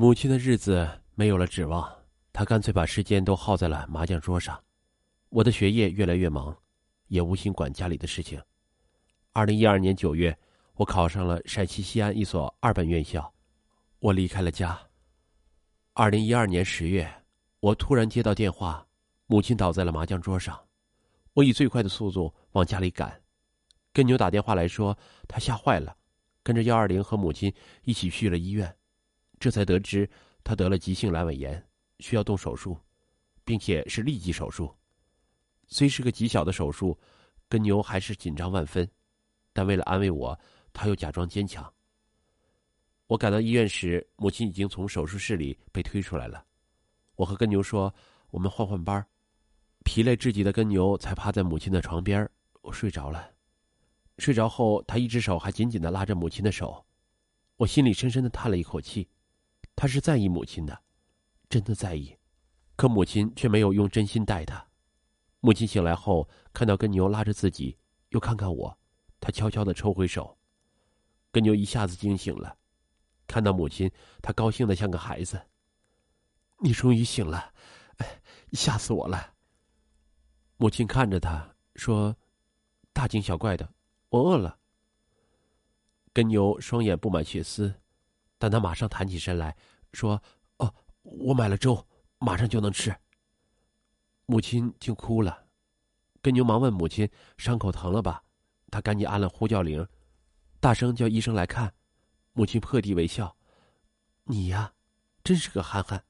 [0.00, 1.92] 母亲的日子没有了指望，
[2.32, 4.62] 她干脆把时间都耗在了麻将桌上。
[5.28, 6.56] 我的学业越来越忙，
[7.08, 8.40] 也无心管家里的事情。
[9.32, 10.38] 二零一二年九月，
[10.74, 13.34] 我考上了陕西西安一所二本院校，
[13.98, 14.78] 我离开了家。
[15.94, 17.12] 二零一二年十月，
[17.58, 18.86] 我突然接到电话，
[19.26, 20.56] 母亲倒在了麻将桌上。
[21.32, 23.20] 我以最快的速度往家里赶，
[23.92, 24.96] 跟牛打电话来说
[25.26, 25.96] 他吓坏了，
[26.44, 27.52] 跟着幺二零和母亲
[27.82, 28.72] 一起去了医院。
[29.38, 30.08] 这才得知，
[30.42, 31.62] 他得了急性阑尾炎，
[32.00, 32.76] 需要动手术，
[33.44, 34.74] 并且是立即手术。
[35.66, 36.98] 虽是个极小的手术，
[37.48, 38.88] 根牛还是紧张万分，
[39.52, 40.38] 但为了安慰我，
[40.72, 41.72] 他又假装坚强。
[43.06, 46.44] 我赶到医院时，母亲已经从手术室里被推出来了。
[47.16, 47.92] 我和根牛说
[48.30, 49.04] ：“我们换换班。”
[49.84, 52.28] 疲累至极的根牛才趴在母亲的床边，
[52.60, 53.30] 我睡着了。
[54.18, 56.84] 睡着后，他一只手还紧紧的拉着母亲的手，
[57.56, 59.08] 我心里深深的叹了一口气。
[59.78, 60.76] 他是在意母亲的，
[61.48, 62.12] 真的在意，
[62.74, 64.66] 可母亲却没有用真心待他。
[65.38, 68.76] 母亲醒来后，看到跟牛拉着自己，又看看我，
[69.20, 70.36] 他悄悄的抽回手。
[71.30, 72.58] 跟牛一下子惊醒了，
[73.28, 73.88] 看到母亲，
[74.20, 75.40] 他高兴的像个孩子。
[76.58, 77.54] 你终于醒了，
[77.98, 78.20] 哎，
[78.54, 79.32] 吓死我了。
[80.56, 82.16] 母亲看着他说
[82.92, 83.72] ：“大惊小怪的，
[84.08, 84.58] 我饿了。”
[86.12, 87.72] 跟牛双眼布满血丝。
[88.38, 89.56] 但他马上弹起身来，
[89.92, 90.22] 说
[90.58, 91.86] ：“哦，我买了粥，
[92.18, 92.94] 马上就能吃。”
[94.26, 95.46] 母亲竟哭了，
[96.22, 98.22] 跟牛忙问母亲：“伤口疼了吧？”
[98.70, 99.86] 他赶紧按了呼叫铃，
[100.60, 101.74] 大声叫医生来看。
[102.34, 103.36] 母亲破涕为笑
[104.24, 104.74] ：“你呀，
[105.24, 106.04] 真是个憨憨。”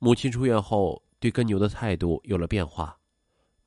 [0.00, 2.98] 母亲出院后，对跟牛的态度有了变化。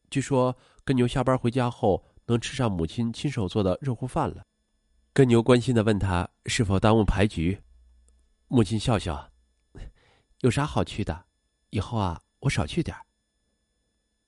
[0.10, 4.46] 据说，跟牛下班回家后，能吃上母亲亲手做的热乎饭了。
[5.14, 7.62] 跟牛关心的问他是否耽误牌局，
[8.48, 9.30] 母亲笑笑
[10.40, 11.26] ：“有啥好去的？
[11.70, 12.96] 以后啊，我少去点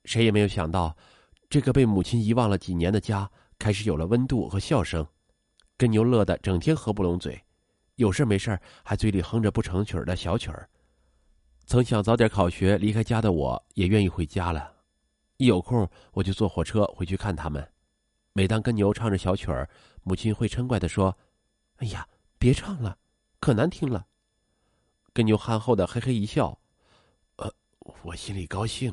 [0.03, 0.98] 谁也没有想到，
[1.50, 5.07] 这个被母亲遗忘了几年的家开始有了温度和笑声。
[5.78, 7.41] 跟牛乐得整天合不拢嘴，
[7.96, 10.69] 有事没事还嘴里哼着不成曲的小曲儿。
[11.66, 14.74] 曾想早点考学离开家的我，也愿意回家了。
[15.38, 17.66] 一有空，我就坐火车回去看他们。
[18.33, 19.69] 每当跟牛唱着小曲儿，
[20.01, 21.16] 母亲会嗔怪的说
[21.77, 22.07] ：“哎呀，
[22.39, 22.97] 别唱了，
[23.39, 24.07] 可难听了。”
[25.13, 26.59] 跟牛憨厚的嘿嘿一笑
[27.38, 27.53] ：“呃，
[28.01, 28.91] 我心里高兴。”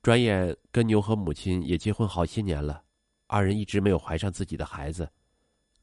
[0.00, 2.84] 转眼，跟牛和母亲也结婚好些年了，
[3.26, 5.10] 二人一直没有怀上自己的孩子。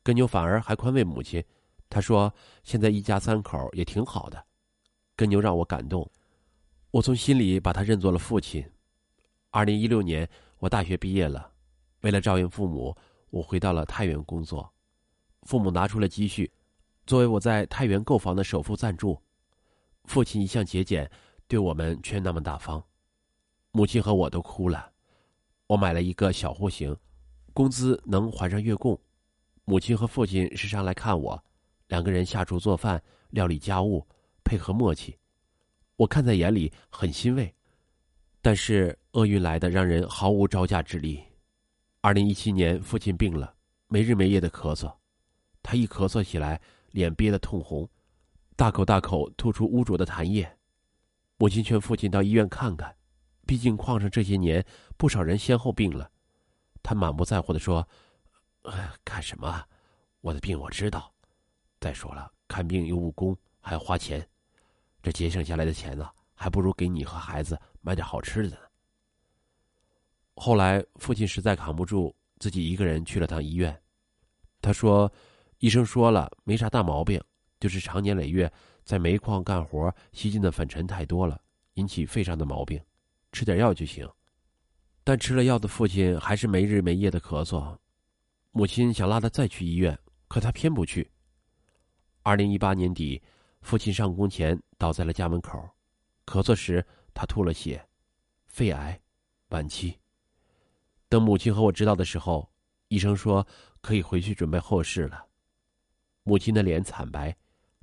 [0.02, 1.44] 跟牛反而还宽慰母亲，
[1.90, 2.34] 他说
[2.64, 4.42] ：“现在一家三口也挺好的。”
[5.18, 6.10] 跟牛让我感动，
[6.92, 8.66] 我从心里把他认作了父亲。
[9.52, 10.28] 二零一六年，
[10.60, 11.53] 我大学毕业了。
[12.04, 12.96] 为了照应父母，
[13.30, 14.72] 我回到了太原工作。
[15.44, 16.52] 父母拿出了积蓄，
[17.06, 19.18] 作为我在太原购房的首付赞助。
[20.04, 21.10] 父亲一向节俭，
[21.48, 22.84] 对我们却那么大方。
[23.72, 24.92] 母亲和我都哭了。
[25.68, 26.96] 我买了一个小户型，
[27.54, 29.00] 工资能还上月供。
[29.64, 31.42] 母亲和父亲时常来看我，
[31.88, 34.06] 两个人下厨做饭、料理家务，
[34.44, 35.18] 配合默契。
[35.96, 37.52] 我看在眼里，很欣慰。
[38.42, 41.24] 但是厄运来的让人毫无招架之力。
[42.06, 43.56] 二零一七年，父亲病了，
[43.88, 44.94] 没日没夜的咳嗽，
[45.62, 46.60] 他一咳嗽起来，
[46.92, 47.90] 脸憋得通红，
[48.58, 50.58] 大口大口吐出污浊的痰液。
[51.38, 52.94] 母亲劝父亲到医院看看，
[53.48, 54.66] 毕竟矿上这些年
[54.98, 56.12] 不少人先后病了。
[56.84, 57.88] 他满不在乎的说
[58.64, 58.74] ：“呃
[59.06, 59.64] 看什么？
[60.20, 61.10] 我的病我知道。
[61.80, 64.28] 再说了，看病又误工，还要花钱，
[65.02, 68.58] 这节省下来的钱呢，还不如给你和孩子买点好吃的呢。”
[70.36, 73.80] 后来，父亲实在扛不住，自己一个人去了趟医院。
[74.62, 75.12] 他说
[75.60, 77.22] ：“医生说了，没啥大毛病，
[77.60, 78.52] 就是常年累月
[78.84, 81.40] 在煤矿干活，吸进的粉尘太多了，
[81.76, 82.82] 引起肺上的毛病，
[83.32, 84.10] 吃点药就行。”
[85.06, 87.78] 但吃了药的父亲还是没日没夜的咳嗽。
[88.52, 91.12] 母亲想拉他再去医院，可他偏不去。
[92.22, 93.22] 二零一八年底，
[93.62, 95.60] 父亲上工前倒在了家门口，
[96.26, 97.86] 咳嗽时他吐了血，
[98.48, 98.98] 肺癌，
[99.50, 100.00] 晚期。
[101.14, 102.52] 等母亲和我知道的时候，
[102.88, 103.46] 医生说
[103.82, 105.24] 可以回去准备后事了。
[106.24, 107.38] 母亲的脸惨白，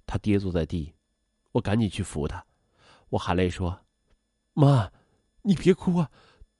[0.04, 0.92] 她跌坐在地，
[1.52, 2.44] 我赶紧去扶她，
[3.08, 3.80] 我含泪说
[4.52, 4.90] ：“妈，
[5.42, 6.10] 你别哭啊，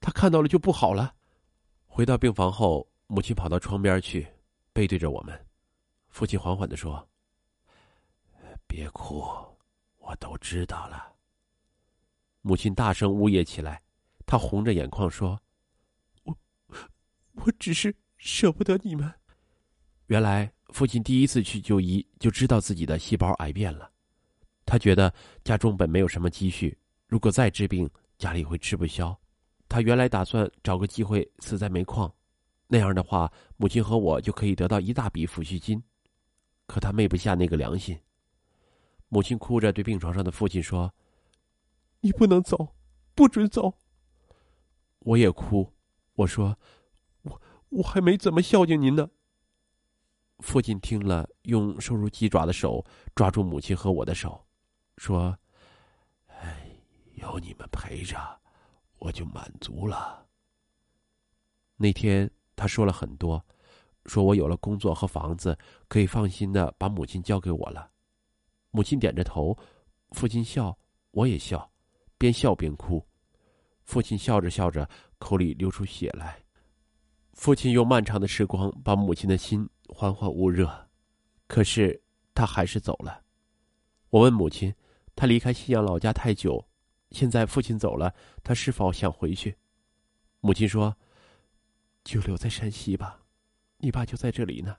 [0.01, 1.13] 他看到了就不好了。”
[1.91, 4.25] 回到病房后，母亲跑到窗边去，
[4.73, 5.47] 背对着我们。
[6.09, 7.05] 父亲缓缓的说
[8.69, 9.25] ：“别哭，
[9.99, 11.15] 我都知道了。”
[12.43, 13.83] 母亲大声呜咽起来，
[14.25, 15.37] 她红着眼眶说。
[17.45, 19.13] 我只是舍不得你们。
[20.07, 23.91] 原来父亲第一次去就医就知道自己的细胞癌变了，
[24.67, 25.13] 他觉得
[25.45, 26.77] 家中本没有什么积蓄，
[27.07, 27.89] 如果再治病，
[28.19, 29.17] 家里会吃不消。
[29.69, 32.13] 他原来打算找个机会死在煤矿，
[32.67, 35.83] 那样的话，母亲和我就可以得到一大笔抚恤金。
[36.67, 37.99] 可他昧不下那个良心。
[39.09, 40.93] 母亲哭着对病床上的父亲说
[42.01, 42.75] ：“你不能走，
[43.15, 43.75] 不准走。”
[45.01, 45.73] 我也哭，
[46.15, 46.57] 我说
[47.71, 49.11] ：“我还没怎么孝敬您呢。”
[50.41, 52.85] 父亲听了，用瘦如鸡爪的手
[53.15, 54.47] 抓住母亲和我的手，
[54.97, 55.37] 说
[56.29, 56.71] ：“哎，
[57.15, 58.17] 有你们陪着。”
[59.01, 60.27] 我就满足了。
[61.77, 63.43] 那天他说了很多，
[64.05, 65.57] 说我有了工作和房子，
[65.89, 67.91] 可以放心的把母亲交给我了。
[68.71, 69.57] 母亲点着头，
[70.11, 70.79] 父亲笑，
[71.13, 71.73] 我也笑，
[72.19, 73.03] 边笑边哭。
[73.85, 74.87] 父亲笑着笑着，
[75.19, 76.39] 口里流出血来。
[77.41, 80.71] 父亲用漫长的时光把母亲的心缓缓捂热，
[81.47, 81.99] 可是
[82.35, 83.23] 他还是走了。
[84.11, 84.75] 我问母亲，
[85.17, 86.63] 他离开信阳老家太久。
[87.13, 88.15] 现在父亲走了，
[88.45, 89.57] 他是否想回去？
[90.41, 90.95] 母亲说
[92.05, 93.23] ：“就留在山西吧，
[93.79, 94.77] 你爸就在这里呢。”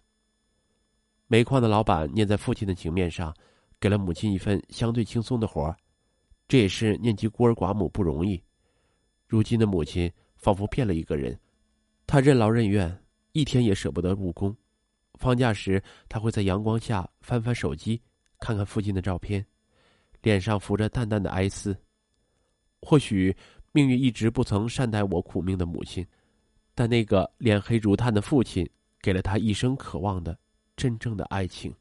[1.25, 3.35] 煤矿的老板念在父亲的情面上，
[3.79, 5.75] 给了母亲一份相对轻松的活儿，
[6.47, 8.43] 这也是念及孤儿寡母不容易。
[9.25, 11.35] 如今的母亲仿佛变了一个人，
[12.11, 12.93] 他任劳任怨，
[13.31, 14.53] 一天也舍不得务工。
[15.13, 18.01] 放假时，他会在阳光下翻翻手机，
[18.37, 19.45] 看看父亲的照片，
[20.21, 21.73] 脸上浮着淡淡的哀思。
[22.81, 23.33] 或许
[23.71, 26.05] 命运一直不曾善待我苦命的母亲，
[26.75, 28.69] 但那个脸黑如炭的父亲，
[28.99, 30.37] 给了他一生渴望的
[30.75, 31.73] 真正的爱情。